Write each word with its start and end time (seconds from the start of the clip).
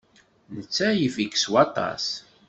Netta 0.55 0.87
yif-ik 0.93 1.35
s 1.43 1.45
waṭas. 1.51 2.05